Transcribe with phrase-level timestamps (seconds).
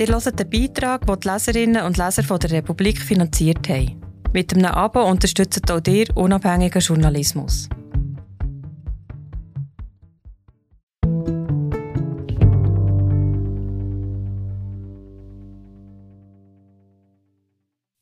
[0.00, 4.00] Ihr hört den Beitrag, den die Leserinnen und Leser von der Republik finanziert haben.
[4.32, 7.68] Mit einem Abo unterstützt auch ihr unabhängigen Journalismus.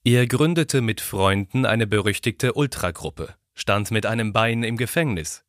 [0.05, 5.43] Er gründete mit Freunden eine berüchtigte Ultragruppe, stand mit einem Bein im Gefängnis.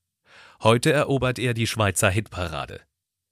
[0.64, 2.82] Heute erobert er die Schweizer Hitparade.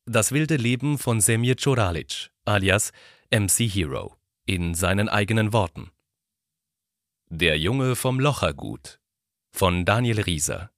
[0.05, 2.91] Das wilde Leben von Semir Coralic, alias
[3.29, 4.15] MC Hero,
[4.45, 5.91] in seinen eigenen Worten.
[7.29, 8.99] Der Junge vom Lochergut
[9.51, 10.71] von Daniel Rieser,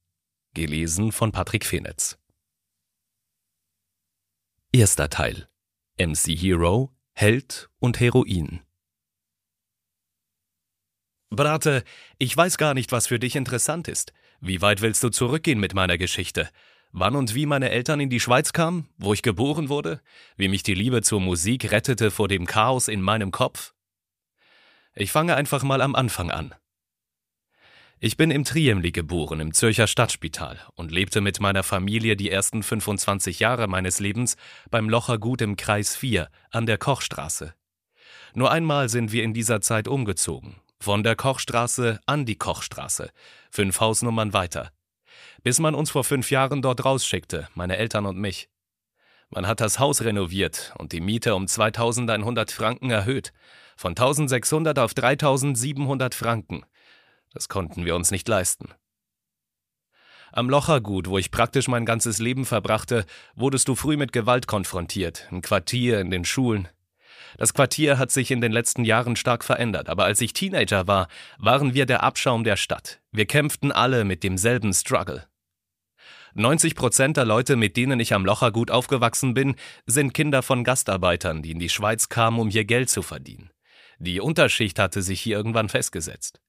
[0.54, 2.18] gelesen von Patrick Fenetz.
[4.72, 5.48] Erster Teil
[5.98, 8.60] MC Hero, Held und Heroin.
[11.28, 11.84] Brate,
[12.18, 14.12] ich weiß gar nicht, was für dich interessant ist.
[14.40, 16.48] Wie weit willst du zurückgehen mit meiner Geschichte?
[16.92, 20.00] Wann und wie meine Eltern in die Schweiz kamen, wo ich geboren wurde,
[20.36, 23.74] wie mich die Liebe zur Musik rettete vor dem Chaos in meinem Kopf?
[24.94, 26.52] Ich fange einfach mal am Anfang an.
[28.00, 32.62] Ich bin im Triemli geboren, im Zürcher Stadtspital und lebte mit meiner Familie die ersten
[32.62, 34.36] 25 Jahre meines Lebens
[34.70, 37.54] beim Lochergut im Kreis 4 an der Kochstraße.
[38.34, 43.10] Nur einmal sind wir in dieser Zeit umgezogen, von der Kochstraße an die Kochstraße,
[43.50, 44.72] fünf Hausnummern weiter.
[45.42, 48.48] Bis man uns vor fünf Jahren dort rausschickte, meine Eltern und mich.
[49.30, 53.32] Man hat das Haus renoviert und die Miete um 2100 Franken erhöht,
[53.76, 56.64] von 1600 auf 3700 Franken.
[57.32, 58.74] Das konnten wir uns nicht leisten.
[60.32, 65.26] Am Lochergut, wo ich praktisch mein ganzes Leben verbrachte, wurdest du früh mit Gewalt konfrontiert,
[65.30, 66.68] im Quartier, in den Schulen.
[67.38, 71.08] Das Quartier hat sich in den letzten Jahren stark verändert, aber als ich Teenager war,
[71.38, 73.00] waren wir der Abschaum der Stadt.
[73.12, 75.29] Wir kämpften alle mit demselben Struggle.
[76.34, 81.42] 90 Prozent der Leute, mit denen ich am Lochergut aufgewachsen bin, sind Kinder von Gastarbeitern,
[81.42, 83.50] die in die Schweiz kamen, um hier Geld zu verdienen.
[83.98, 86.40] Die Unterschicht hatte sich hier irgendwann festgesetzt.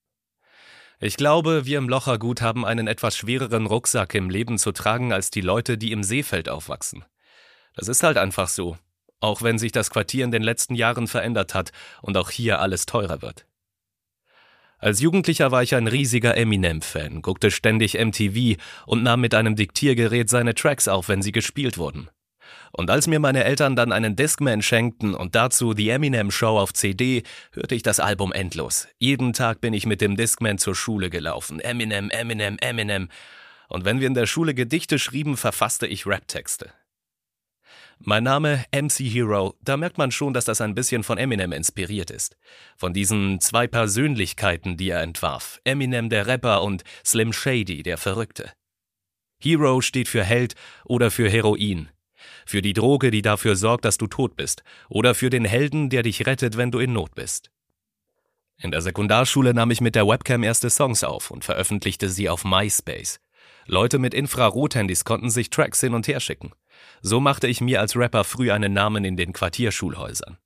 [1.00, 5.31] Ich glaube, wir im Lochergut haben einen etwas schwereren Rucksack im Leben zu tragen als
[5.31, 7.03] die Leute, die im Seefeld aufwachsen.
[7.75, 8.78] Das ist halt einfach so
[9.22, 11.72] auch wenn sich das Quartier in den letzten Jahren verändert hat
[12.02, 13.46] und auch hier alles teurer wird.
[14.81, 20.28] Als Jugendlicher war ich ein riesiger Eminem-Fan, guckte ständig MTV und nahm mit einem Diktiergerät
[20.28, 22.09] seine Tracks auf, wenn sie gespielt wurden.
[22.72, 26.74] Und als mir meine Eltern dann einen Discman schenkten und dazu die Eminem Show auf
[26.74, 27.22] CD,
[27.52, 28.88] hörte ich das Album endlos.
[28.97, 31.59] Jeden Tag bin ich mit dem Discman zur Schule gelaufen.
[31.59, 33.09] Eminem, Eminem, Eminem.
[33.68, 36.72] Und wenn wir in der Schule Gedichte schrieben, verfasste ich Raptexte.
[38.03, 42.09] Mein Name MC Hero, da merkt man schon, dass das ein bisschen von Eminem inspiriert
[42.09, 42.35] ist.
[42.75, 45.59] Von diesen zwei Persönlichkeiten, die er entwarf.
[45.66, 48.51] Eminem der Rapper und Slim Shady der Verrückte.
[49.39, 51.89] Hero steht für Held oder für Heroin.
[52.47, 54.63] Für die Droge, die dafür sorgt, dass du tot bist.
[54.89, 57.51] Oder für den Helden, der dich rettet, wenn du in Not bist.
[58.57, 62.45] In der Sekundarschule nahm ich mit der Webcam erste Songs auf und veröffentlichte sie auf
[62.45, 63.19] MySpace.
[63.68, 66.51] Leute mit Infrarothandys konnten sich Tracks hin und her schicken.
[67.02, 70.38] So machte ich mir als Rapper früh einen Namen in den Quartierschulhäusern.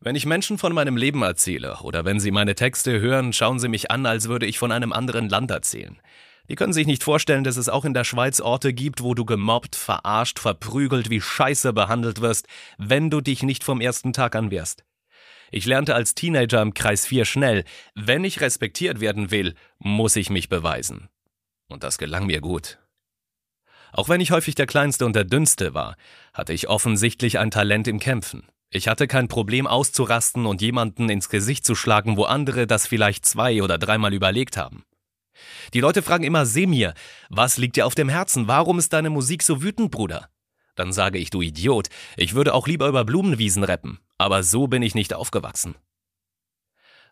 [0.00, 3.68] Wenn ich Menschen von meinem Leben erzähle oder wenn sie meine Texte hören, schauen sie
[3.68, 6.00] mich an, als würde ich von einem anderen Land erzählen.
[6.48, 9.24] Die können sich nicht vorstellen, dass es auch in der Schweiz Orte gibt, wo du
[9.24, 12.48] gemobbt, verarscht, verprügelt, wie Scheiße behandelt wirst,
[12.78, 14.84] wenn du dich nicht vom ersten Tag an wehrst.
[15.52, 17.64] Ich lernte als Teenager im Kreis 4 schnell,
[17.94, 21.10] wenn ich respektiert werden will, muss ich mich beweisen.
[21.68, 22.78] Und das gelang mir gut.
[23.92, 25.96] Auch wenn ich häufig der Kleinste und der Dünnste war,
[26.32, 28.44] hatte ich offensichtlich ein Talent im Kämpfen.
[28.70, 33.26] Ich hatte kein Problem auszurasten und jemanden ins Gesicht zu schlagen, wo andere das vielleicht
[33.26, 34.84] zwei oder dreimal überlegt haben.
[35.74, 36.94] Die Leute fragen immer Semir,
[37.28, 38.48] was liegt dir auf dem Herzen?
[38.48, 40.28] Warum ist deine Musik so wütend, Bruder?
[40.74, 44.80] Dann sage ich, du Idiot, ich würde auch lieber über Blumenwiesen rappen, aber so bin
[44.80, 45.74] ich nicht aufgewachsen.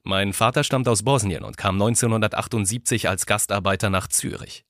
[0.02, 4.64] Mein Vater stammt aus Bosnien und kam 1978 als Gastarbeiter nach Zürich.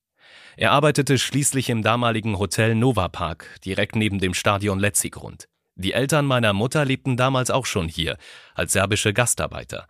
[0.60, 5.48] Er arbeitete schließlich im damaligen Hotel Nova Park, direkt neben dem Stadion Letzigrund.
[5.74, 8.18] Die Eltern meiner Mutter lebten damals auch schon hier,
[8.54, 9.88] als serbische Gastarbeiter.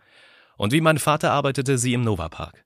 [0.55, 2.63] Und wie mein Vater arbeitete sie im Nova Park.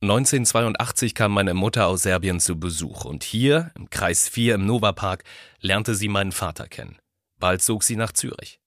[0.00, 4.92] 1982 kam meine Mutter aus Serbien zu Besuch und hier, im Kreis 4 im Nova
[4.92, 5.24] Park,
[5.60, 6.96] lernte sie meinen Vater kennen.
[7.38, 8.58] Bald zog sie nach Zürich.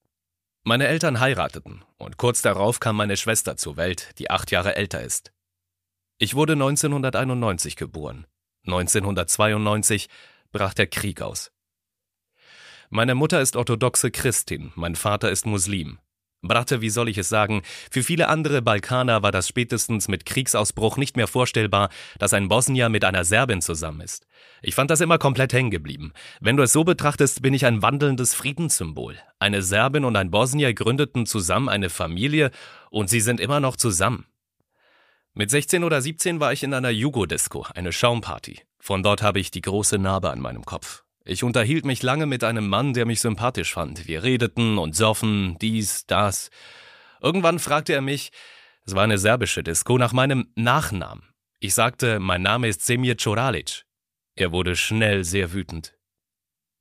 [0.63, 5.01] Meine Eltern heirateten und kurz darauf kam meine Schwester zur Welt, die acht Jahre älter
[5.01, 5.32] ist.
[6.23, 8.25] Ich wurde 1991 geboren.
[8.65, 10.07] 1992
[10.53, 11.51] brach der Krieg aus.
[12.89, 15.99] Meine Mutter ist orthodoxe Christin, mein Vater ist Muslim.
[16.41, 17.61] Bratte, wie soll ich es sagen,
[17.91, 21.89] für viele andere Balkaner war das spätestens mit Kriegsausbruch nicht mehr vorstellbar,
[22.19, 24.25] dass ein Bosnier mit einer Serbin zusammen ist.
[24.61, 26.13] Ich fand das immer komplett hängen geblieben.
[26.39, 29.17] Wenn du es so betrachtest, bin ich ein wandelndes Friedenssymbol.
[29.39, 32.49] Eine Serbin und ein Bosnier gründeten zusammen eine Familie
[32.91, 34.25] und sie sind immer noch zusammen.
[35.35, 38.61] Mit 16 oder 17 war ich in einer Jugo-Disco, eine Schaumparty.
[38.79, 41.03] Von dort habe ich die große Narbe an meinem Kopf.
[41.25, 44.07] Ich unterhielt mich lange mit einem Mann, der mich sympathisch fand.
[44.07, 46.51] Wir redeten und soffen, dies, das.
[47.19, 48.31] Irgendwann fragte er mich,
[48.85, 51.33] es war eine serbische Disco, nach meinem Nachnamen.
[51.59, 53.85] Ich sagte, mein Name ist Semir Coralic.
[54.35, 55.97] Er wurde schnell sehr wütend.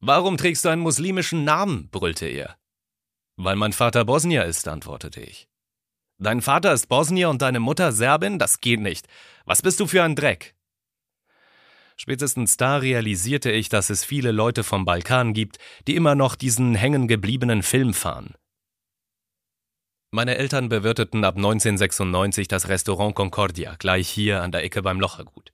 [0.00, 1.88] Warum trägst du einen muslimischen Namen?
[1.88, 2.58] brüllte er.
[3.36, 5.48] Weil mein Vater Bosnier ist, antwortete ich.
[6.22, 8.38] Dein Vater ist Bosnier und deine Mutter Serbin?
[8.38, 9.08] Das geht nicht.
[9.44, 10.54] Was bist du für ein Dreck?
[11.96, 15.58] Spätestens da realisierte ich, dass es viele Leute vom Balkan gibt,
[15.88, 18.34] die immer noch diesen hängengebliebenen Film fahren.
[20.12, 25.52] Meine Eltern bewirteten ab 1996 das Restaurant Concordia, gleich hier an der Ecke beim Lochergut.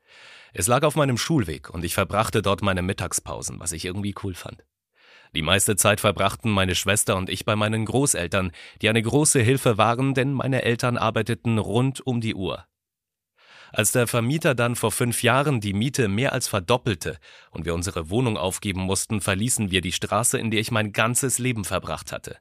[0.53, 4.35] Es lag auf meinem Schulweg und ich verbrachte dort meine Mittagspausen, was ich irgendwie cool
[4.35, 4.65] fand.
[5.35, 8.53] Die meiste Zeit verbrachten meine Schwester und ich bei meinen Großeltern,
[8.83, 12.65] die eine große Hilfe waren, denn meine Eltern arbeiteten rund um die Uhr.
[13.73, 17.19] Als der Vermieter dann vor fünf Jahren die Miete mehr als verdoppelte
[17.51, 21.39] und wir unsere Wohnung aufgeben mussten, verließen wir die Straße, in der ich mein ganzes
[21.39, 22.39] Leben verbracht hatte.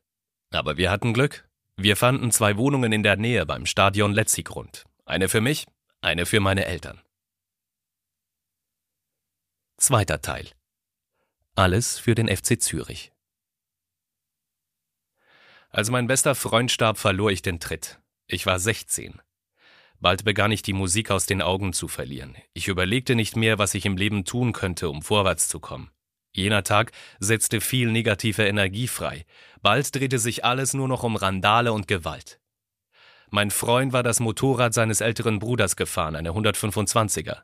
[0.52, 1.48] Aber wir hatten Glück.
[1.76, 4.86] Wir fanden zwei Wohnungen in der Nähe beim Stadion Letzigrund.
[5.06, 5.68] Eine für mich,
[6.02, 7.02] eine für meine Eltern.
[9.78, 10.57] Zweiter Teil.
[11.58, 13.12] Alles für den FC Zürich.
[15.72, 18.00] Als mein bester Freund starb, verlor ich den Tritt.
[18.28, 19.20] Ich war 16.
[20.00, 22.36] Bald begann ich die Musik aus den Augen zu verlieren.
[22.54, 25.90] Ich überlegte nicht mehr, was ich im Leben tun könnte, um vorwärts zu kommen.
[26.32, 29.26] Jener Tag setzte viel negative Energie frei.
[29.64, 32.40] Bald drehte sich alles nur noch um Randale und Gewalt.
[33.32, 37.42] Mein Freund war das Motorrad seines älteren Bruders gefahren, eine 125er.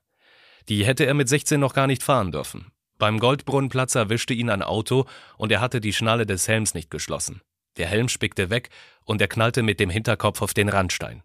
[0.69, 2.72] Die hätte er mit 16 noch gar nicht fahren dürfen.
[3.03, 7.41] Beim Goldbrunnenplatz erwischte ihn ein Auto und er hatte die Schnalle des Helms nicht geschlossen.
[7.75, 8.69] Der Helm spickte weg
[9.03, 11.21] und er knallte mit dem Hinterkopf auf den Randstein.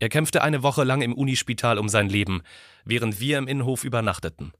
[0.00, 2.42] Er kämpfte eine Woche lang im Unispital um sein Leben,
[2.84, 4.52] während wir im Innenhof übernachteten.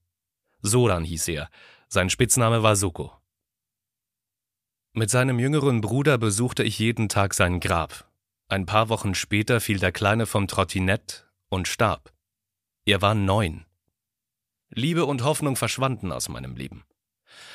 [0.63, 1.51] Soran hieß er,
[1.89, 3.11] sein Spitzname war Soko.
[4.93, 8.09] Mit seinem jüngeren Bruder besuchte ich jeden Tag sein Grab.
[8.47, 12.13] Ein paar Wochen später fiel der Kleine vom Trottinett und starb.
[12.85, 13.67] Er war neun.
[14.75, 16.85] Liebe und Hoffnung verschwanden aus meinem Leben.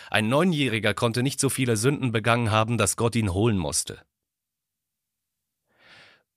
[0.10, 4.02] Ein Neunjähriger konnte nicht so viele Sünden begangen haben, dass Gott ihn holen musste.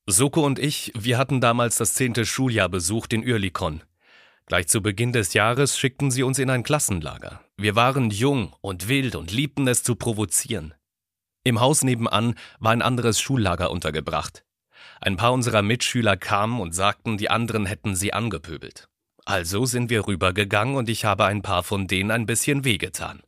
[0.06, 3.82] Soko und ich, wir hatten damals das zehnte Schuljahr besucht in Ürlikon.
[4.46, 7.40] Gleich zu Beginn des Jahres schickten sie uns in ein Klassenlager.
[7.56, 10.74] Wir waren jung und wild und liebten es zu provozieren.
[11.44, 14.44] Im Haus nebenan war ein anderes Schullager untergebracht.
[15.00, 18.88] Ein paar unserer Mitschüler kamen und sagten, die anderen hätten sie angepöbelt.
[19.24, 23.22] Also sind wir rübergegangen und ich habe ein paar von denen ein bisschen wehgetan.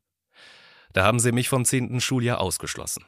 [0.93, 3.05] Da haben sie mich vom zehnten Schuljahr ausgeschlossen.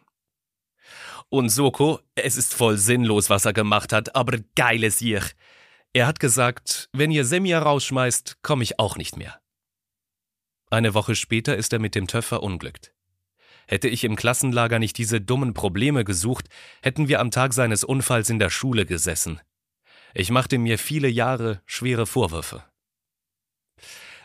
[1.28, 5.22] Und Soko, es ist voll sinnlos, was er gemacht hat, aber geiles Jier.
[5.92, 9.40] Er hat gesagt, wenn ihr Semia rausschmeißt, komme ich auch nicht mehr.
[10.70, 12.92] Eine Woche später ist er mit dem Töpfer unglückt.
[13.66, 16.48] Hätte ich im Klassenlager nicht diese dummen Probleme gesucht,
[16.82, 19.40] hätten wir am Tag seines Unfalls in der Schule gesessen.
[20.14, 22.64] Ich machte mir viele Jahre schwere Vorwürfe.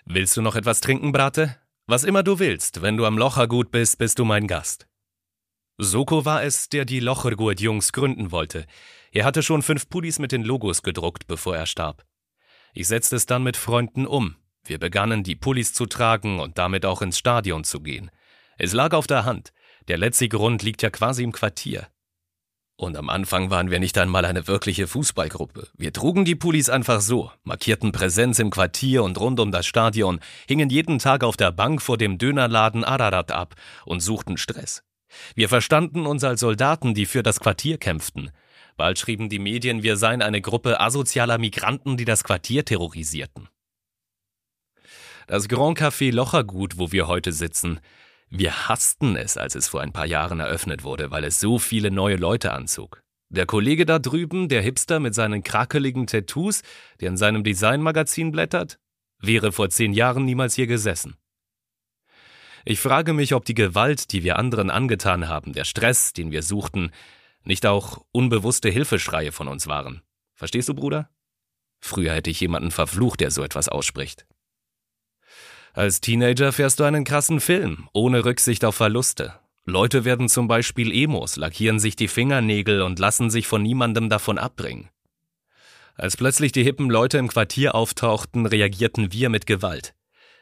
[0.05, 1.57] Willst du noch etwas trinken, Brate?
[1.87, 4.87] Was immer du willst, wenn du am Lochergut bist, bist du mein Gast.
[5.77, 8.65] Soko war es, der die Lochergurt-Jungs gründen wollte.
[9.11, 12.05] Er hatte schon fünf Pullis mit den Logos gedruckt, bevor er starb.
[12.73, 14.35] Ich setzte es dann mit Freunden um.
[14.63, 18.11] Wir begannen, die Pullis zu tragen und damit auch ins Stadion zu gehen.
[18.57, 19.53] Es lag auf der Hand.
[19.87, 21.87] Der letzte Grund liegt ja quasi im Quartier.
[22.81, 25.67] Und am Anfang waren wir nicht einmal eine wirkliche Fußballgruppe.
[25.77, 30.19] Wir trugen die Pullis einfach so, markierten Präsenz im Quartier und rund um das Stadion,
[30.47, 33.53] hingen jeden Tag auf der Bank vor dem Dönerladen Ararat ab
[33.85, 34.81] und suchten Stress.
[35.35, 38.31] Wir verstanden uns als Soldaten, die für das Quartier kämpften.
[38.77, 43.47] Bald schrieben die Medien, wir seien eine Gruppe asozialer Migranten, die das Quartier terrorisierten.
[45.27, 47.79] Das Grand Café Lochergut, wo wir heute sitzen,
[48.31, 51.91] wir hassten es, als es vor ein paar Jahren eröffnet wurde, weil es so viele
[51.91, 53.03] neue Leute anzog.
[53.29, 56.63] Der Kollege da drüben, der Hipster mit seinen krakeligen Tattoos,
[57.01, 58.79] der in seinem Designmagazin blättert,
[59.19, 61.17] wäre vor zehn Jahren niemals hier gesessen.
[62.63, 66.43] Ich frage mich, ob die Gewalt, die wir anderen angetan haben, der Stress, den wir
[66.43, 66.91] suchten,
[67.43, 70.01] nicht auch unbewusste Hilfeschreie von uns waren.
[70.35, 71.09] Verstehst du, Bruder?
[71.79, 74.25] Früher hätte ich jemanden verflucht, der so etwas ausspricht.
[75.73, 79.33] Als Teenager fährst du einen krassen Film, ohne Rücksicht auf Verluste.
[79.65, 84.37] Leute werden zum Beispiel Emos, lackieren sich die Fingernägel und lassen sich von niemandem davon
[84.37, 84.89] abbringen.
[85.95, 89.93] Als plötzlich die hippen Leute im Quartier auftauchten, reagierten wir mit Gewalt.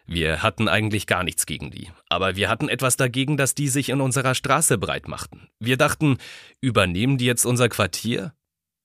[0.07, 3.89] Wir hatten eigentlich gar nichts gegen die, aber wir hatten etwas dagegen, dass die sich
[3.89, 5.49] in unserer Straße breit machten.
[5.59, 6.17] Wir dachten,
[6.61, 8.33] übernehmen die jetzt unser Quartier?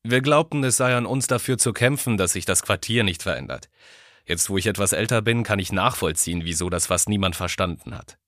[0.02, 3.70] Wir glaubten, es sei an uns dafür zu kämpfen, dass sich das Quartier nicht verändert.
[4.26, 8.18] Jetzt, wo ich etwas älter bin, kann ich nachvollziehen, wieso das fast niemand verstanden hat.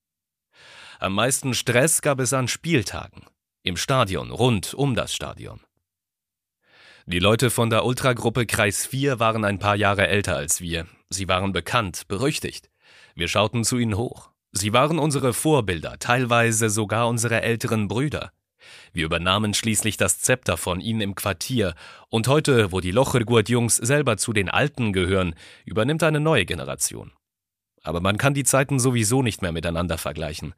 [0.98, 3.24] Am meisten Stress gab es an Spieltagen.
[3.62, 5.60] Im Stadion, rund um das Stadion.
[7.06, 10.86] Die Leute von der Ultragruppe Kreis 4 waren ein paar Jahre älter als wir.
[11.08, 12.68] Sie waren bekannt, berüchtigt.
[13.14, 14.30] Wir schauten zu ihnen hoch.
[14.52, 18.32] Sie waren unsere Vorbilder, teilweise sogar unsere älteren Brüder.
[18.92, 21.74] Wir übernahmen schließlich das Zepter von ihnen im Quartier,
[22.08, 27.12] und heute, wo die Lochergurt-Jungs selber zu den Alten gehören, übernimmt eine neue Generation.
[27.82, 30.54] Aber man kann die Zeiten sowieso nicht mehr miteinander vergleichen.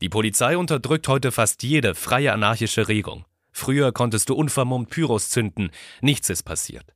[0.00, 3.24] Die Polizei unterdrückt heute fast jede freie anarchische Regung.
[3.50, 6.94] Früher konntest du unvermummt Pyros zünden, nichts ist passiert.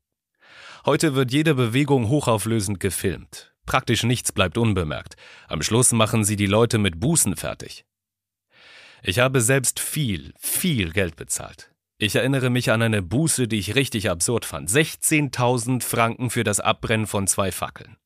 [0.86, 3.52] Heute wird jede Bewegung hochauflösend gefilmt.
[3.66, 5.16] Praktisch nichts bleibt unbemerkt.
[5.48, 7.84] Am Schluss machen sie die Leute mit Bußen fertig.
[9.04, 11.72] Ich habe selbst viel, viel Geld bezahlt.
[11.98, 14.70] Ich erinnere mich an eine Buße, die ich richtig absurd fand.
[14.70, 17.96] 16.000 Franken für das Abbrennen von zwei Fackeln.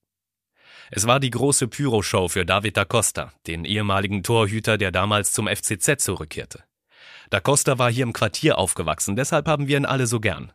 [0.90, 5.48] Es war die große Pyroshow für David da Costa, den ehemaligen Torhüter, der damals zum
[5.48, 6.64] FCZ zurückkehrte.
[7.28, 10.52] Da Costa war hier im Quartier aufgewachsen, deshalb haben wir ihn alle so gern.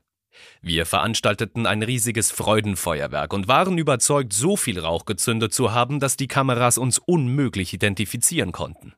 [0.62, 6.17] Wir veranstalteten ein riesiges Freudenfeuerwerk und waren überzeugt, so viel Rauch gezündet zu haben, dass
[6.17, 8.93] die Kameras uns unmöglich identifizieren konnten.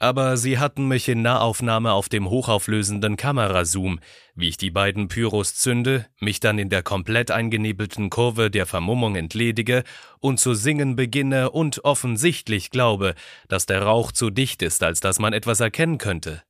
[0.00, 3.98] Aber sie hatten mich in Nahaufnahme auf dem hochauflösenden Kamerazoom,
[4.36, 9.16] wie ich die beiden Pyros zünde, mich dann in der komplett eingenebelten Kurve der Vermummung
[9.16, 9.82] entledige
[10.20, 13.16] und zu singen beginne und offensichtlich glaube,
[13.48, 16.42] dass der Rauch zu dicht ist, als dass man etwas erkennen könnte.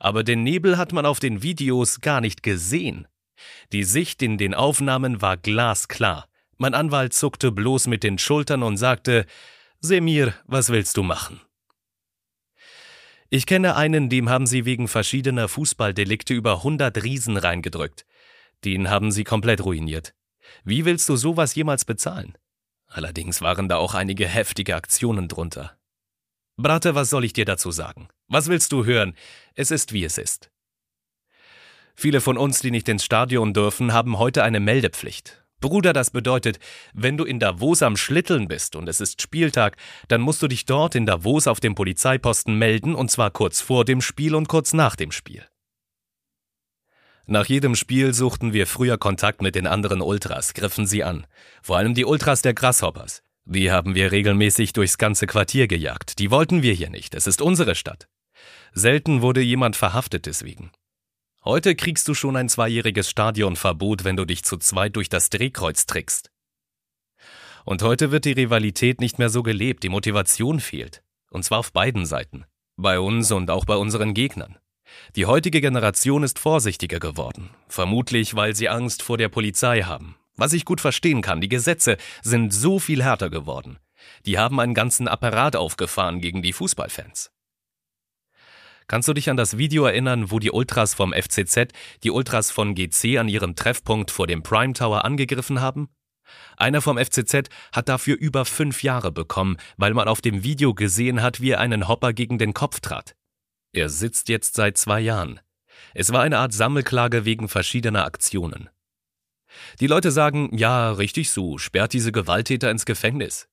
[0.00, 3.06] Aber den Nebel hat man auf den Videos gar nicht gesehen.
[3.72, 6.28] Die Sicht in den Aufnahmen war glasklar.
[6.56, 9.26] Mein Anwalt zuckte bloß mit den Schultern und sagte,
[9.80, 11.42] Semir, was willst du machen?
[13.28, 18.06] Ich kenne einen, dem haben sie wegen verschiedener Fußballdelikte über 100 Riesen reingedrückt.
[18.64, 20.14] Den haben sie komplett ruiniert.
[20.64, 22.38] Wie willst du sowas jemals bezahlen?
[22.86, 25.76] Allerdings waren da auch einige heftige Aktionen drunter.
[26.56, 28.08] Brate, was soll ich dir dazu sagen?
[28.28, 29.14] Was willst du hören?
[29.54, 30.50] Es ist wie es ist.
[31.94, 35.45] Viele von uns, die nicht ins Stadion dürfen, haben heute eine Meldepflicht.
[35.60, 36.58] Bruder, das bedeutet,
[36.92, 39.76] wenn du in Davos am Schlitteln bist und es ist Spieltag,
[40.08, 43.84] dann musst du dich dort in Davos auf dem Polizeiposten melden, und zwar kurz vor
[43.84, 45.46] dem Spiel und kurz nach dem Spiel.
[47.28, 51.26] Nach jedem Spiel suchten wir früher Kontakt mit den anderen Ultras, griffen sie an.
[51.62, 53.22] Vor allem die Ultras der Grasshoppers.
[53.44, 56.18] Die haben wir regelmäßig durchs ganze Quartier gejagt.
[56.18, 57.14] Die wollten wir hier nicht.
[57.14, 58.08] Es ist unsere Stadt.
[58.72, 60.70] Selten wurde jemand verhaftet deswegen.
[61.46, 65.86] Heute kriegst du schon ein zweijähriges Stadionverbot, wenn du dich zu zweit durch das Drehkreuz
[65.86, 66.32] trickst.
[67.64, 71.04] Und heute wird die Rivalität nicht mehr so gelebt, die Motivation fehlt.
[71.30, 72.46] Und zwar auf beiden Seiten.
[72.76, 74.58] Bei uns und auch bei unseren Gegnern.
[75.14, 77.50] Die heutige Generation ist vorsichtiger geworden.
[77.68, 80.16] Vermutlich, weil sie Angst vor der Polizei haben.
[80.34, 83.78] Was ich gut verstehen kann, die Gesetze sind so viel härter geworden.
[84.24, 87.30] Die haben einen ganzen Apparat aufgefahren gegen die Fußballfans.
[88.88, 91.72] Kannst du dich an das Video erinnern, wo die Ultras vom FCZ
[92.04, 95.88] die Ultras von GC an ihrem Treffpunkt vor dem Prime Tower angegriffen haben?
[96.56, 101.22] Einer vom FCZ hat dafür über fünf Jahre bekommen, weil man auf dem Video gesehen
[101.22, 103.16] hat, wie er einen Hopper gegen den Kopf trat.
[103.72, 105.40] Er sitzt jetzt seit zwei Jahren.
[105.94, 108.70] Es war eine Art Sammelklage wegen verschiedener Aktionen.
[109.80, 113.48] Die Leute sagen, ja, richtig so, sperrt diese Gewalttäter ins Gefängnis.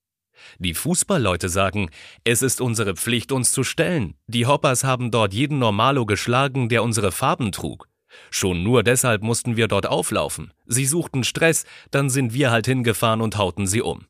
[0.59, 1.89] Die Fußballleute sagen,
[2.23, 4.15] es ist unsere Pflicht, uns zu stellen.
[4.27, 7.87] Die Hoppers haben dort jeden Normalo geschlagen, der unsere Farben trug.
[8.29, 10.53] Schon nur deshalb mussten wir dort auflaufen.
[10.65, 14.05] Sie suchten Stress, dann sind wir halt hingefahren und hauten sie um.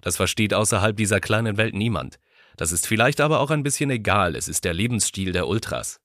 [0.00, 2.18] Das versteht außerhalb dieser kleinen Welt niemand.
[2.56, 6.00] Das ist vielleicht aber auch ein bisschen egal, es ist der Lebensstil der Ultras.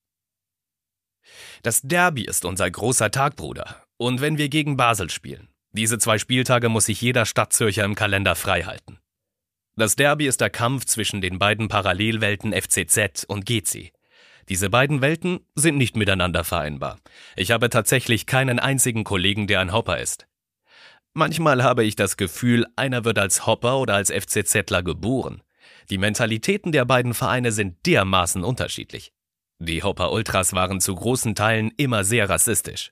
[1.61, 3.83] Das Derby ist unser großer Tag, Bruder.
[3.97, 8.35] Und wenn wir gegen Basel spielen, diese zwei Spieltage muss sich jeder Stadtzürcher im Kalender
[8.35, 8.99] freihalten.
[9.75, 13.91] Das Derby ist der Kampf zwischen den beiden Parallelwelten FCZ und GC.
[14.49, 16.97] Diese beiden Welten sind nicht miteinander vereinbar.
[17.35, 20.27] Ich habe tatsächlich keinen einzigen Kollegen, der ein Hopper ist.
[21.13, 25.43] Manchmal habe ich das Gefühl, einer wird als Hopper oder als FCZler geboren.
[25.89, 29.11] Die Mentalitäten der beiden Vereine sind dermaßen unterschiedlich.
[29.59, 32.91] Die Hopper Ultras waren zu großen Teilen immer sehr rassistisch.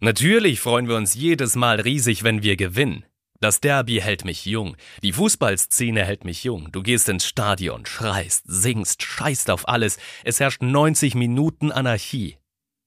[0.00, 3.04] Natürlich freuen wir uns jedes Mal riesig, wenn wir gewinnen.
[3.42, 6.70] Das Derby hält mich jung, die Fußballszene hält mich jung.
[6.70, 9.98] Du gehst ins Stadion, schreist, singst, scheißt auf alles.
[10.22, 12.36] Es herrscht 90 Minuten Anarchie.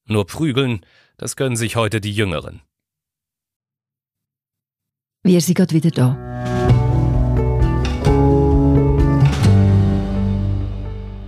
[0.06, 0.80] Nur prügeln,
[1.18, 2.62] das können sich heute die Jüngeren.
[5.24, 6.16] Wir sind gerade wieder da.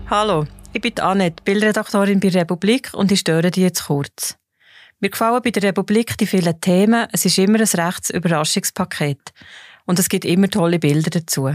[0.08, 4.38] Hallo, ich bin Annette, Bildredaktorin bei Republik und ich störe dich jetzt kurz.
[5.00, 7.06] Mir gefallen bei der Republik die vielen Themen.
[7.12, 9.32] Es ist immer ein rechtes Überraschungspaket.
[9.86, 11.50] Und es gibt immer tolle Bilder dazu.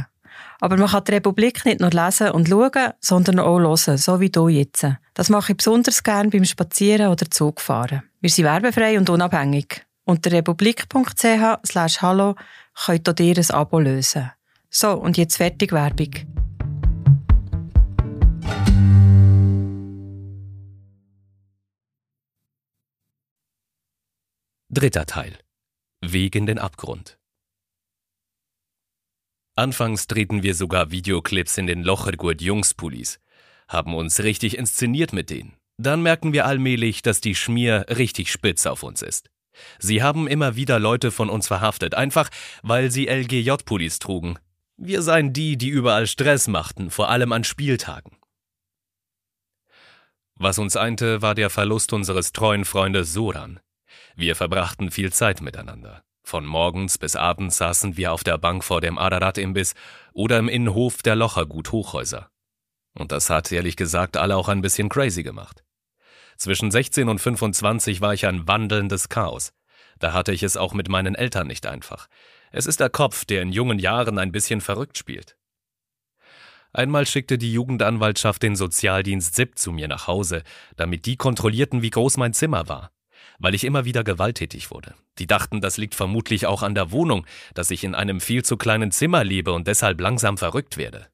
[0.62, 4.30] Aber man kann die Republik nicht nur lesen und schauen, sondern auch hören, so wie
[4.30, 4.88] du jetzt.
[5.14, 8.04] Das mache ich besonders gern beim Spazieren oder Zugfahren.
[8.22, 9.86] Wir sind werbefrei und unabhängig.
[10.06, 12.36] Unter republik.ch slash hallo
[12.86, 14.32] könnt ihr ein Abo lösen.
[14.70, 16.33] So, und jetzt fertig Werbung.
[24.76, 25.38] Dritter Teil.
[26.02, 27.20] Weg in den Abgrund.
[29.56, 33.20] Anfangs drehten wir sogar Videoclips in den Lochergurt Jungspullis,
[33.68, 35.54] haben uns richtig inszeniert mit denen.
[35.78, 39.30] Dann merken wir allmählich, dass die Schmier richtig spitz auf uns ist.
[39.78, 42.32] Sie haben immer wieder Leute von uns verhaftet, einfach
[42.64, 44.40] weil sie LGJ-Pullis trugen.
[44.76, 48.18] Wir seien die, die überall Stress machten, vor allem an Spieltagen.
[50.34, 53.60] Was uns einte, war der Verlust unseres treuen Freundes Soran.
[54.16, 56.04] Wir verbrachten viel Zeit miteinander.
[56.24, 59.74] Von morgens bis abends saßen wir auf der Bank vor dem Ararat-Imbiss
[60.14, 62.30] oder im Innenhof der Lochergut Hochhäuser.
[62.94, 65.64] Und das hat ehrlich gesagt alle auch ein bisschen crazy gemacht.
[66.38, 69.52] Zwischen 16 und 25 war ich ein wandelndes Chaos.
[70.00, 72.08] Da hatte ich es auch mit meinen Eltern nicht einfach.
[72.52, 75.38] Es ist der Kopf, der in jungen Jahren ein bisschen verrückt spielt.
[76.72, 80.44] Einmal schickte die Jugendanwaltschaft den Sozialdienst SIP zu mir nach Hause,
[80.76, 82.92] damit die kontrollierten, wie groß mein Zimmer war
[83.44, 84.96] weil ich immer wieder gewalttätig wurde.
[85.20, 88.56] Die dachten, das liegt vermutlich auch an der Wohnung, dass ich in einem viel zu
[88.56, 91.08] kleinen Zimmer lebe und deshalb langsam verrückt werde.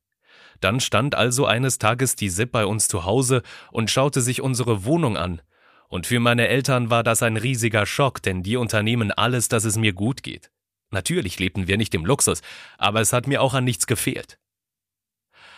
[0.61, 4.85] Dann stand also eines Tages die SIP bei uns zu Hause und schaute sich unsere
[4.85, 5.41] Wohnung an.
[5.87, 9.75] Und für meine Eltern war das ein riesiger Schock, denn die unternehmen alles, dass es
[9.75, 10.51] mir gut geht.
[10.91, 12.43] Natürlich lebten wir nicht im Luxus,
[12.77, 14.37] aber es hat mir auch an nichts gefehlt.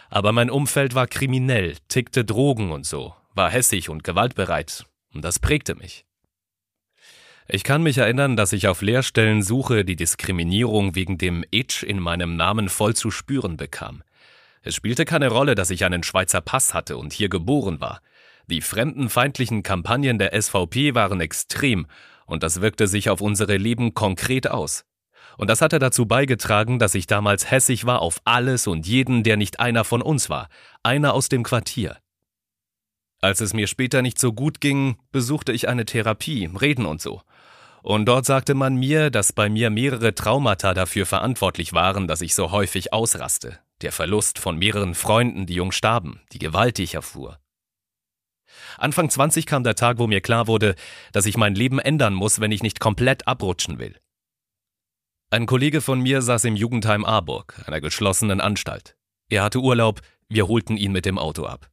[0.10, 5.40] Aber mein Umfeld war kriminell, tickte Drogen und so, war hässig und gewaltbereit, und das
[5.40, 6.06] prägte mich.
[7.48, 12.00] Ich kann mich erinnern, dass ich auf Lehrstellen suche, die Diskriminierung wegen dem Itch in
[12.00, 14.04] meinem Namen voll zu spüren bekam.
[14.62, 18.02] Es spielte keine Rolle, dass ich einen Schweizer Pass hatte und hier geboren war.
[18.48, 21.88] Die fremdenfeindlichen Kampagnen der SVP waren extrem
[22.26, 24.86] und das wirkte sich auf unsere Leben konkret aus.
[25.38, 29.38] Und das hatte dazu beigetragen, dass ich damals hässig war auf alles und jeden, der
[29.38, 30.48] nicht einer von uns war,
[30.84, 31.98] einer aus dem Quartier.
[33.22, 37.22] Als es mir später nicht so gut ging, besuchte ich eine Therapie, Reden und so.
[37.84, 42.36] Und dort sagte man mir, dass bei mir mehrere Traumata dafür verantwortlich waren, dass ich
[42.36, 43.60] so häufig ausraste.
[43.82, 47.40] Der Verlust von mehreren Freunden, die jung starben, die Gewalt, die ich erfuhr.
[48.78, 50.76] Anfang 20 kam der Tag, wo mir klar wurde,
[51.12, 54.00] dass ich mein Leben ändern muss, wenn ich nicht komplett abrutschen will.
[55.32, 58.98] Ein Kollege von mir saß im Jugendheim Aarburg, einer geschlossenen Anstalt.
[59.30, 61.72] Er hatte Urlaub, wir holten ihn mit dem Auto ab.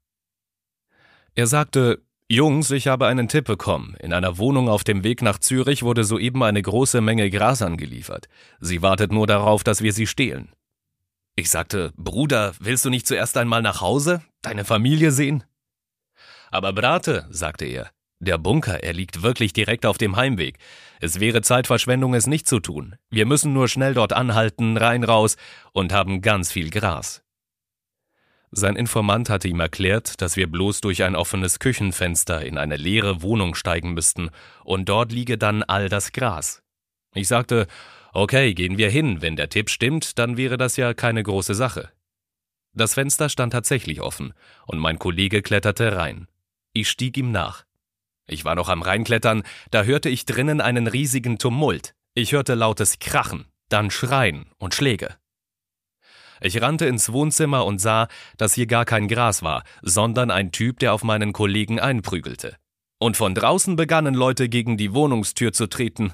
[1.34, 3.96] Er sagte, Jungs, ich habe einen Tipp bekommen.
[4.00, 8.28] In einer Wohnung auf dem Weg nach Zürich wurde soeben eine große Menge Gras angeliefert.
[8.60, 10.52] Sie wartet nur darauf, dass wir sie stehlen.
[11.36, 14.20] Ich sagte, Bruder, willst du nicht zuerst einmal nach Hause?
[14.42, 15.42] Deine Familie sehen?
[16.50, 20.58] Aber Brate, sagte er, der Bunker, er liegt wirklich direkt auf dem Heimweg.
[21.00, 22.96] Es wäre Zeitverschwendung, es nicht zu tun.
[23.08, 25.38] Wir müssen nur schnell dort anhalten, rein raus
[25.72, 27.22] und haben ganz viel Gras.
[28.50, 33.20] Sein Informant hatte ihm erklärt, dass wir bloß durch ein offenes Küchenfenster in eine leere
[33.22, 34.30] Wohnung steigen müssten,
[34.64, 36.62] und dort liege dann all das Gras.
[37.14, 37.66] Ich sagte,
[38.12, 41.90] okay, gehen wir hin, wenn der Tipp stimmt, dann wäre das ja keine große Sache.
[42.72, 44.32] Das Fenster stand tatsächlich offen,
[44.66, 46.26] und mein Kollege kletterte rein.
[46.72, 47.64] Ich stieg ihm nach.
[48.26, 51.94] Ich war noch am Reinklettern, da hörte ich drinnen einen riesigen Tumult.
[52.14, 55.16] Ich hörte lautes Krachen, dann Schreien und Schläge.
[56.40, 60.78] Ich rannte ins Wohnzimmer und sah, dass hier gar kein Gras war, sondern ein Typ,
[60.78, 62.56] der auf meinen Kollegen einprügelte.
[62.98, 66.12] Und von draußen begannen Leute gegen die Wohnungstür zu treten.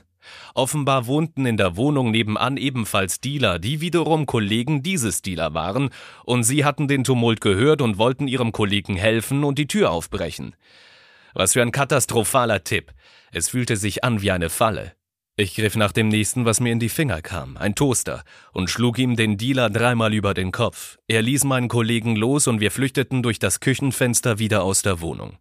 [0.54, 5.90] Offenbar wohnten in der Wohnung nebenan ebenfalls Dealer, die wiederum Kollegen dieses Dealer waren,
[6.24, 10.54] und sie hatten den Tumult gehört und wollten ihrem Kollegen helfen und die Tür aufbrechen.
[11.34, 12.92] Was für ein katastrophaler Tipp.
[13.32, 14.92] Es fühlte sich an wie eine Falle.
[15.36, 18.98] Ich griff nach dem nächsten, was mir in die Finger kam, ein Toaster, und schlug
[18.98, 20.96] ihm den Dealer dreimal über den Kopf.
[21.08, 25.38] Er ließ meinen Kollegen los und wir flüchteten durch das Küchenfenster wieder aus der Wohnung.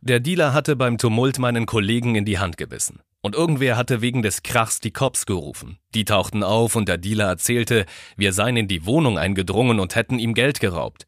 [0.00, 3.00] Der Dealer hatte beim Tumult meinen Kollegen in die Hand gebissen.
[3.20, 5.78] Und irgendwer hatte wegen des Krachs die Cops gerufen.
[5.94, 10.18] Die tauchten auf und der Dealer erzählte, wir seien in die Wohnung eingedrungen und hätten
[10.18, 11.06] ihm Geld geraubt.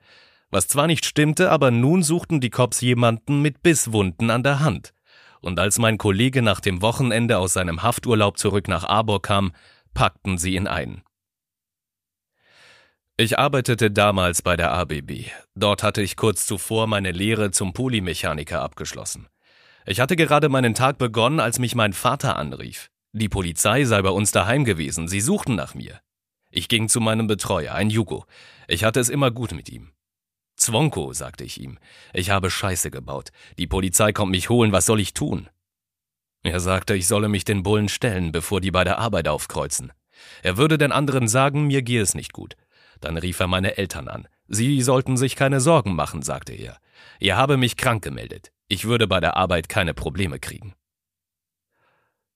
[0.51, 4.95] Was zwar nicht stimmte, aber nun suchten die Cops jemanden mit Bisswunden an der Hand.
[5.41, 9.53] Und als mein Kollege nach dem Wochenende aus seinem Hafturlaub zurück nach Arbor kam,
[9.95, 11.03] packten sie ihn ein.
[13.19, 15.31] Ich arbeitete damals bei der ABB.
[15.55, 19.27] Dort hatte ich kurz zuvor meine Lehre zum Polymechaniker abgeschlossen.
[19.87, 22.91] Ich hatte gerade meinen Tag begonnen, als mich mein Vater anrief.
[23.13, 26.01] Die Polizei sei bei uns daheim gewesen, sie suchten nach mir.
[26.51, 28.27] Ich ging zu meinem Betreuer, ein Jugo.
[28.69, 29.93] Ich hatte es immer gut mit ihm.
[30.57, 31.79] Zwonko, sagte ich ihm,
[32.13, 33.31] ich habe Scheiße gebaut.
[33.59, 35.49] Die Polizei kommt mich holen, was soll ich tun?
[36.43, 39.93] Er sagte, ich solle mich den Bullen stellen, bevor die bei der Arbeit aufkreuzen.
[40.43, 42.57] Er würde den anderen sagen, mir gehe es nicht gut.
[43.01, 44.29] Dann rief er meine Eltern an.
[44.49, 46.79] Sie sollten sich keine Sorgen machen, sagte er.
[47.21, 48.53] Er habe mich krank gemeldet.
[48.69, 50.75] Ich würde bei der Arbeit keine Probleme kriegen.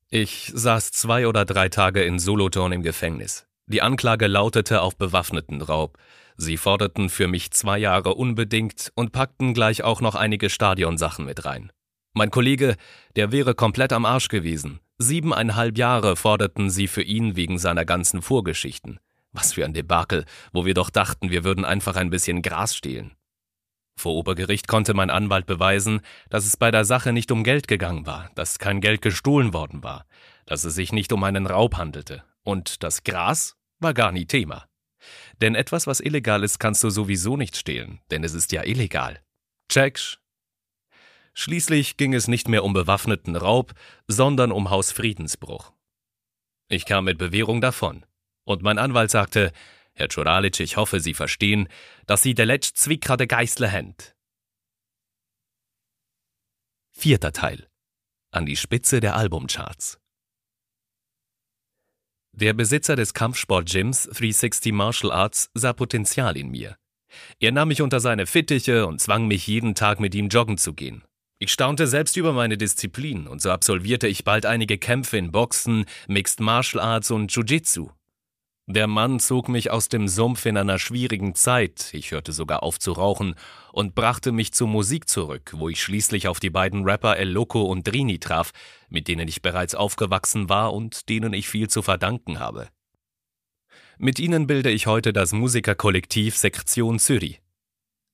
[0.09, 3.47] Ich saß zwei oder drei Tage in Solothurn im Gefängnis.
[3.67, 5.99] Die Anklage lautete auf bewaffneten Raub.
[6.43, 11.45] Sie forderten für mich zwei Jahre unbedingt und packten gleich auch noch einige Stadionsachen mit
[11.45, 11.71] rein.
[12.15, 12.77] Mein Kollege,
[13.15, 14.81] der wäre komplett am Arsch gewesen.
[14.97, 19.01] Siebeneinhalb Jahre forderten sie für ihn wegen seiner ganzen Vorgeschichten.
[19.33, 23.13] Was für ein Debakel, wo wir doch dachten, wir würden einfach ein bisschen Gras stehlen.
[23.99, 26.01] Vor Obergericht konnte mein Anwalt beweisen,
[26.31, 29.83] dass es bei der Sache nicht um Geld gegangen war, dass kein Geld gestohlen worden
[29.83, 30.07] war,
[30.47, 32.25] dass es sich nicht um einen Raub handelte.
[32.45, 34.70] Und das Gras war gar nie Thema.
[35.41, 39.23] Denn etwas, was illegal ist, kannst du sowieso nicht stehlen, denn es ist ja illegal.
[39.71, 40.19] Checksch.
[41.33, 43.73] Schließlich ging es nicht mehr um bewaffneten Raub,
[44.07, 45.73] sondern um Hausfriedensbruch.
[46.69, 48.05] Ich kam mit Bewährung davon.
[48.45, 49.53] Und mein Anwalt sagte,
[49.93, 51.69] Herr Czoralic, ich hoffe, Sie verstehen,
[52.07, 53.29] dass Sie der letzte Zwicker der
[53.69, 54.17] hängt.
[56.91, 57.69] Vierter Teil.
[58.31, 60.00] An die Spitze der Albumcharts.
[62.41, 66.77] Der Besitzer des Kampfsport-Gyms 360 Martial Arts sah Potenzial in mir.
[67.39, 70.73] Er nahm mich unter seine Fittiche und zwang mich jeden Tag mit ihm joggen zu
[70.73, 71.05] gehen.
[71.39, 75.85] Ich staunte selbst über meine Disziplin und so absolvierte ich bald einige Kämpfe in Boxen,
[76.09, 77.91] Mixed Martial Arts und Jiu-Jitsu.
[78.73, 82.79] Der Mann zog mich aus dem Sumpf in einer schwierigen Zeit, ich hörte sogar auf
[82.79, 83.35] zu rauchen,
[83.73, 87.63] und brachte mich zur Musik zurück, wo ich schließlich auf die beiden Rapper El Loco
[87.65, 88.53] und Drini traf,
[88.89, 92.69] mit denen ich bereits aufgewachsen war und denen ich viel zu verdanken habe.
[93.99, 97.41] Mit ihnen bilde ich heute das Musikerkollektiv Sektion Zürich.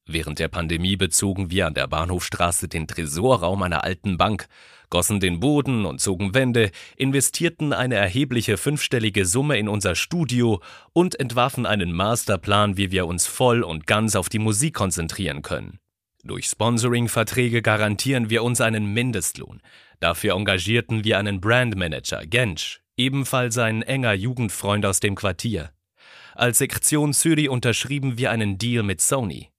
[0.08, 4.46] Während der Pandemie bezogen wir an der Bahnhofstraße den Tresorraum einer alten Bank,
[4.88, 11.18] gossen den Boden und zogen Wände, investierten eine erhebliche fünfstellige Summe in unser Studio und
[11.18, 15.80] entwarfen einen Masterplan, wie wir uns voll und ganz auf die Musik konzentrieren können.
[16.22, 19.60] Durch Sponsoring-Verträge garantieren wir uns einen Mindestlohn.
[19.98, 25.70] Dafür engagierten wir einen Brandmanager, Gensch, ebenfalls ein enger Jugendfreund aus dem Quartier.
[26.34, 29.50] Als Sektion Zürich unterschrieben wir einen Deal mit Sony.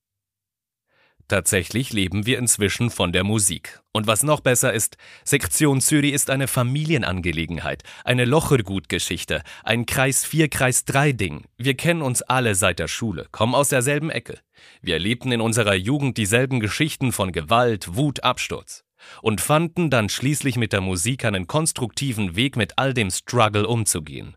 [1.29, 3.81] Tatsächlich leben wir inzwischen von der Musik.
[3.91, 10.47] Und was noch besser ist, Sektion Zürich ist eine Familienangelegenheit, eine Lochergut-Geschichte, ein Kreis 4,
[10.47, 11.43] Kreis 3 Ding.
[11.57, 14.39] Wir kennen uns alle seit der Schule, kommen aus derselben Ecke.
[14.81, 18.85] Wir erlebten in unserer Jugend dieselben Geschichten von Gewalt, Wut, Absturz.
[19.21, 24.36] Und fanden dann schließlich mit der Musik einen konstruktiven Weg mit all dem Struggle umzugehen.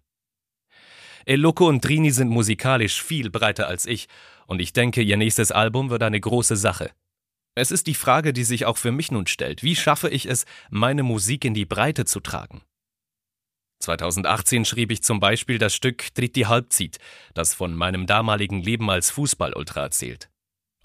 [1.25, 4.09] El Loco und Trini sind musikalisch viel breiter als ich
[4.47, 6.91] und ich denke, ihr nächstes Album wird eine große Sache.
[7.55, 9.63] Es ist die Frage, die sich auch für mich nun stellt.
[9.63, 12.63] Wie schaffe ich es, meine Musik in die Breite zu tragen?
[13.81, 16.99] 2018 schrieb ich zum Beispiel das Stück Tritt die Halbzieht,
[17.35, 20.31] das von meinem damaligen Leben als Fußballultra erzählt.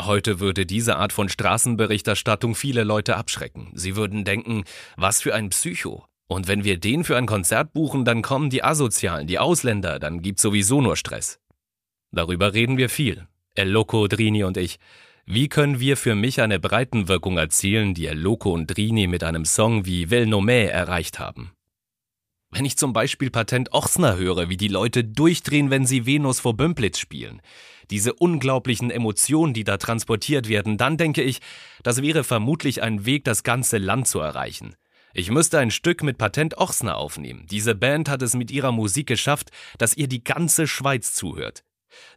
[0.02, 3.71] Heute würde diese Art von Straßenberichterstattung viele Leute abschrecken.
[3.74, 4.63] Sie würden denken,
[4.98, 6.06] was für ein Psycho.
[6.28, 10.22] Und wenn wir den für ein Konzert buchen, dann kommen die Asozialen, die Ausländer, dann
[10.22, 11.40] gibt's sowieso nur Stress.
[12.12, 13.28] Darüber reden wir viel.
[13.54, 14.80] El Loco, Drini und ich.
[15.26, 19.46] Wie können wir für mich eine Breitenwirkung erzielen, die El Loco und Drini mit einem
[19.46, 21.52] Song wie Vel Nomé erreicht haben?
[22.52, 26.56] Wenn ich zum Beispiel Patent Ochsner höre, wie die Leute durchdrehen, wenn sie Venus vor
[26.56, 27.42] Bömplitz spielen,
[27.90, 31.40] diese unglaublichen Emotionen, die da transportiert werden, dann denke ich,
[31.84, 34.76] das wäre vermutlich ein Weg, das ganze Land zu erreichen.
[35.17, 37.47] Ich müsste ein Stück mit Patent Ochsner aufnehmen.
[37.49, 41.63] Diese Band hat es mit ihrer Musik geschafft, dass ihr die ganze Schweiz zuhört.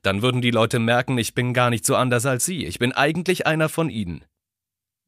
[0.02, 2.90] Dann würden die Leute merken, ich bin gar nicht so anders als sie, ich bin
[2.90, 4.24] eigentlich einer von ihnen.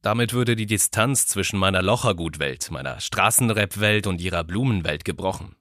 [0.01, 5.57] Damit würde die Distanz zwischen meiner Lochergutwelt, meiner Straßenrap-Welt und ihrer Blumenwelt gebrochen.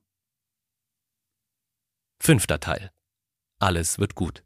[2.20, 2.92] Fünfter Teil.
[3.58, 4.44] Alles wird gut.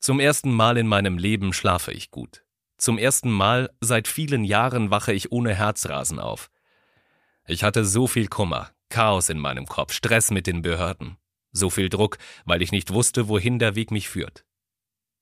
[0.00, 2.43] Zum ersten Mal in meinem Leben schlafe ich gut.
[2.76, 6.50] Zum ersten Mal seit vielen Jahren wache ich ohne Herzrasen auf.
[7.46, 11.16] Ich hatte so viel Kummer, Chaos in meinem Kopf, Stress mit den Behörden.
[11.52, 14.44] So viel Druck, weil ich nicht wusste, wohin der Weg mich führt.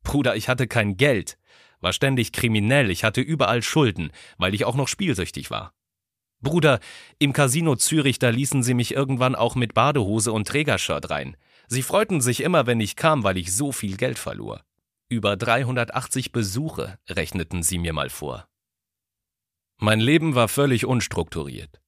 [0.02, 1.38] Bruder, ich hatte kein Geld,
[1.80, 5.74] war ständig kriminell, ich hatte überall Schulden, weil ich auch noch spielsüchtig war.
[6.40, 6.80] Bruder,
[7.18, 11.36] im Casino Zürich, da ließen sie mich irgendwann auch mit Badehose und Trägershirt rein.
[11.68, 14.64] Sie freuten sich immer, wenn ich kam, weil ich so viel Geld verlor.
[15.12, 18.48] Über 380 Besuche rechneten sie mir mal vor.
[19.76, 21.82] Mein Leben war völlig unstrukturiert.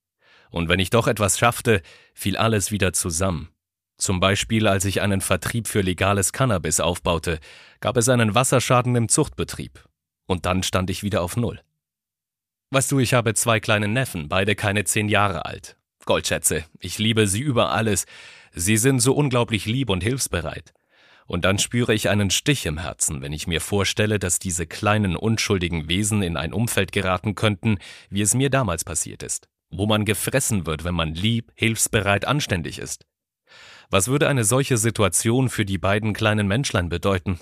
[0.51, 1.81] Und wenn ich doch etwas schaffte,
[2.13, 3.49] fiel alles wieder zusammen.
[3.97, 7.41] Zum Beispiel, als ich einen Vertrieb für legales Cannabis aufbaute,
[7.81, 9.89] gab es einen Wasserschaden im Zuchtbetrieb.
[10.27, 11.63] Und dann stand ich wieder auf Null.
[12.73, 15.79] Weißt du, ich habe zwei kleine Neffen, beide keine zehn Jahre alt.
[16.05, 18.05] Goldschätze, ich liebe sie über alles.
[18.53, 20.75] Sie sind so unglaublich lieb und hilfsbereit.
[21.27, 25.17] Und dann spüre ich einen Stich im Herzen, wenn ich mir vorstelle, dass diese kleinen
[25.17, 27.79] unschuldigen Wesen in ein Umfeld geraten könnten,
[28.11, 32.79] wie es mir damals passiert ist, wo man gefressen wird, wenn man lieb, hilfsbereit, anständig
[32.79, 33.07] ist.
[33.91, 37.41] Was würde eine solche Situation für die beiden kleinen Menschlein bedeuten?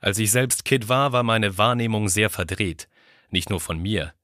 [0.00, 2.88] Als ich selbst Kid war, war meine Wahrnehmung sehr verdreht,
[3.30, 4.14] nicht nur von mir,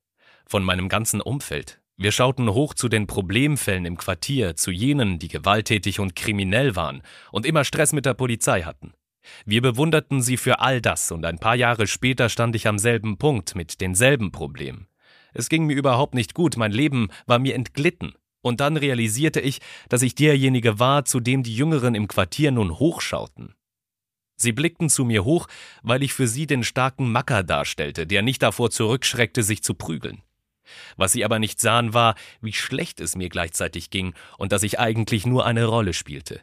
[0.45, 1.80] von meinem ganzen Umfeld.
[2.03, 7.03] Wir schauten hoch zu den Problemfällen im Quartier, zu jenen, die gewalttätig und kriminell waren
[7.31, 8.95] und immer Stress mit der Polizei hatten.
[9.45, 13.19] Wir bewunderten sie für all das, und ein paar Jahre später stand ich am selben
[13.19, 14.87] Punkt mit denselben Problemen.
[15.35, 18.15] Es ging mir überhaupt nicht gut, mein Leben war mir entglitten.
[18.41, 19.61] Und dann realisierte ich,
[19.91, 23.55] dass ich derjenige war, zu dem die Jüngeren im Quartier nun hochschauten.
[24.37, 25.49] Sie blickten zu mir hoch,
[25.83, 30.23] weil ich für sie den starken Macker darstellte, der nicht davor zurückschreckte, sich zu prügeln.
[30.97, 34.79] Was sie aber nicht sahen, war, wie schlecht es mir gleichzeitig ging und dass ich
[34.79, 36.41] eigentlich nur eine Rolle spielte.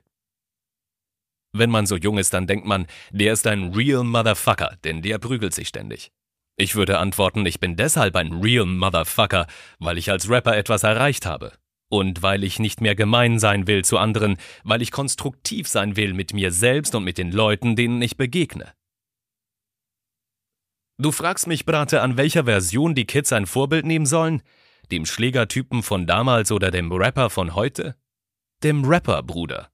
[1.53, 5.17] Wenn man so jung ist, dann denkt man, der ist ein real Motherfucker, denn der
[5.17, 6.11] prügelt sich ständig.
[6.59, 9.47] Ich würde antworten, ich bin deshalb ein real Motherfucker,
[9.79, 11.53] weil ich als Rapper etwas erreicht habe.
[11.89, 16.13] Und weil ich nicht mehr gemein sein will zu anderen, weil ich konstruktiv sein will
[16.13, 18.73] mit mir selbst und mit den Leuten, denen ich begegne.
[20.99, 24.41] Du fragst mich, Brate, an welcher Version die Kids ein Vorbild nehmen sollen?
[24.91, 27.95] Dem Schlägertypen von damals oder dem Rapper von heute?
[28.63, 29.69] Dem Rapper, Bruder.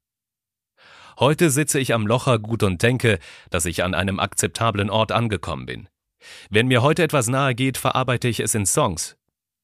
[1.18, 5.88] Heute sitze ich am Lochergut und denke, dass ich an einem akzeptablen Ort angekommen bin.
[6.50, 9.16] Wenn mir heute etwas nahe geht, verarbeite ich es in Songs.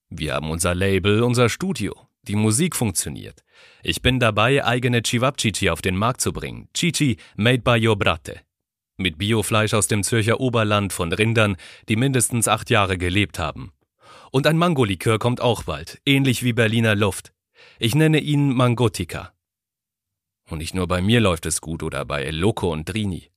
[0.09, 1.93] Wir haben unser Label, unser Studio.
[2.23, 3.43] Die Musik funktioniert.
[3.83, 6.69] Ich bin dabei, eigene Chivapchichi auf den Markt zu bringen.
[6.73, 8.41] Chichi made by your brate.
[9.01, 11.55] Mit Biofleisch aus dem Zürcher Oberland von Rindern,
[11.87, 13.71] die mindestens acht Jahre gelebt haben.
[14.29, 17.31] Und ein Mangolikör kommt auch bald, ähnlich wie Berliner Luft.
[17.79, 19.31] Ich nenne ihn Mangotika.
[20.49, 23.31] Und nicht nur bei mir läuft es gut oder bei El Loco und Drini.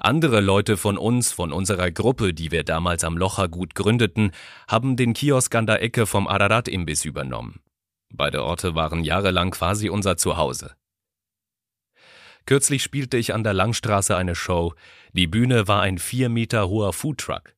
[0.00, 4.32] Andere Leute von uns, von unserer Gruppe, die wir damals am Lochergut gründeten,
[4.66, 7.60] haben den Kiosk an der Ecke vom Ararat-Imbiss übernommen.
[8.12, 10.74] Beide Orte waren jahrelang quasi unser Zuhause.
[12.46, 14.74] Kürzlich spielte ich an der Langstraße eine Show.
[15.12, 17.54] Die Bühne war ein vier Meter hoher Foodtruck.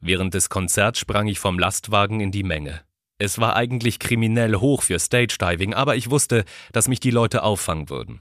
[0.00, 2.80] Während des Konzerts sprang ich vom Lastwagen in die Menge.
[3.18, 7.90] Es war eigentlich kriminell hoch für Stage-Diving, aber ich wusste, dass mich die Leute auffangen
[7.90, 8.20] würden.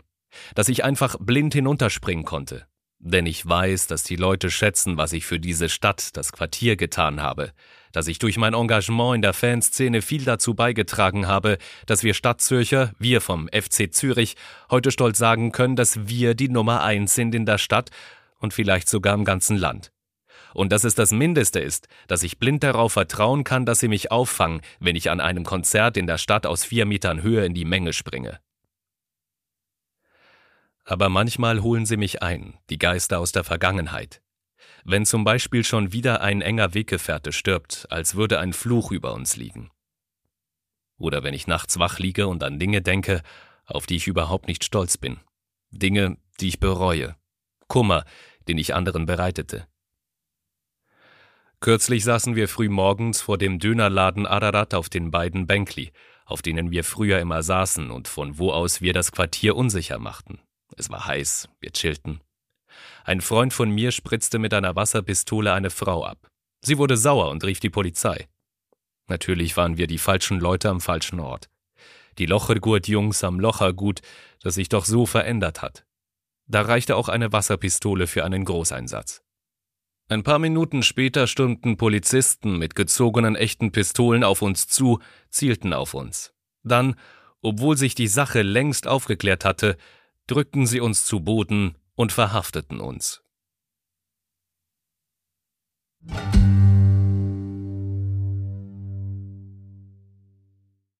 [0.56, 2.68] Dass ich einfach blind hinunterspringen konnte.
[3.00, 7.22] Denn ich weiß, dass die Leute schätzen, was ich für diese Stadt, das Quartier getan
[7.22, 7.54] habe,
[7.92, 12.94] dass ich durch mein Engagement in der Fanszene viel dazu beigetragen habe, dass wir Stadtzürcher,
[13.00, 14.36] wir vom FC Zürich,
[14.70, 17.90] heute stolz sagen können, dass wir die Nummer eins sind in der Stadt
[18.40, 19.92] und vielleicht sogar im ganzen Land.
[20.54, 24.12] Und dass es das Mindeste ist, dass ich blind darauf vertrauen kann, dass sie mich
[24.12, 27.66] auffangen, wenn ich an einem Konzert in der Stadt aus vier Metern Höhe in die
[27.66, 28.40] Menge springe.
[30.86, 34.22] Aber manchmal holen sie mich ein, die Geister aus der Vergangenheit.
[34.84, 39.36] Wenn zum Beispiel schon wieder ein enger Weggefährte stirbt, als würde ein Fluch über uns
[39.36, 39.72] liegen.
[40.98, 43.22] Oder wenn ich nachts wach liege und an Dinge denke,
[43.66, 45.20] auf die ich überhaupt nicht stolz bin.
[45.72, 47.16] Dinge, die ich bereue.
[47.68, 48.04] Kummer,
[48.48, 49.68] den ich anderen bereitete.
[51.60, 55.92] Kürzlich saßen wir früh morgens vor dem Dönerladen Ararat auf den beiden Bänkli,
[56.26, 60.40] auf denen wir früher immer saßen und von wo aus wir das Quartier unsicher machten.
[60.78, 62.22] Es war heiß, wir chillten.
[63.10, 66.30] Ein Freund von mir spritzte mit einer Wasserpistole eine Frau ab.
[66.62, 68.28] Sie wurde sauer und rief die Polizei.
[69.08, 71.50] Natürlich waren wir die falschen Leute am falschen Ort.
[72.20, 74.02] Die Lochergurt-Jungs am Lochergut,
[74.44, 75.88] das sich doch so verändert hat.
[76.46, 79.24] Da reichte auch eine Wasserpistole für einen Großeinsatz.
[80.08, 85.00] Ein paar Minuten später stürmten Polizisten mit gezogenen echten Pistolen auf uns zu,
[85.32, 86.32] zielten auf uns.
[86.62, 86.94] Dann,
[87.42, 89.78] obwohl sich die Sache längst aufgeklärt hatte,
[90.28, 93.22] drückten sie uns zu Boden und verhafteten uns.